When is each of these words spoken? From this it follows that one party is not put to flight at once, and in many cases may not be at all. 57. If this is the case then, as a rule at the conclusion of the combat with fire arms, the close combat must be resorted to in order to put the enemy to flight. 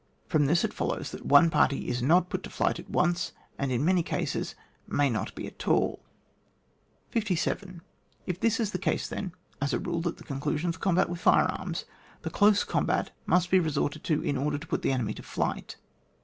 From 0.25 0.47
this 0.47 0.63
it 0.63 0.73
follows 0.73 1.11
that 1.11 1.27
one 1.27 1.51
party 1.51 1.87
is 1.87 2.01
not 2.01 2.31
put 2.31 2.41
to 2.41 2.49
flight 2.49 2.79
at 2.79 2.89
once, 2.89 3.33
and 3.59 3.71
in 3.71 3.85
many 3.85 4.01
cases 4.01 4.55
may 4.87 5.11
not 5.11 5.35
be 5.35 5.45
at 5.45 5.67
all. 5.67 6.01
57. 7.11 7.83
If 8.25 8.39
this 8.39 8.59
is 8.59 8.71
the 8.71 8.79
case 8.79 9.07
then, 9.07 9.31
as 9.61 9.73
a 9.73 9.79
rule 9.79 10.07
at 10.07 10.17
the 10.17 10.23
conclusion 10.23 10.69
of 10.69 10.73
the 10.73 10.79
combat 10.81 11.07
with 11.07 11.21
fire 11.21 11.45
arms, 11.45 11.85
the 12.23 12.31
close 12.31 12.63
combat 12.63 13.11
must 13.27 13.51
be 13.51 13.59
resorted 13.59 14.03
to 14.05 14.23
in 14.23 14.37
order 14.39 14.57
to 14.57 14.65
put 14.65 14.81
the 14.81 14.91
enemy 14.91 15.13
to 15.13 15.21
flight. 15.21 15.75